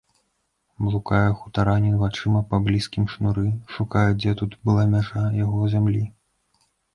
[0.85, 3.43] Блукае хутаранін вачыма па блізкім шнуры,
[3.75, 6.03] шукае, дзе тут была мяжа яго зямлі.